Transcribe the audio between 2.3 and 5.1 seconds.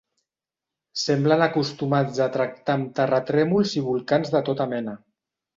tractar amb terratrèmols i volcans de tota mena.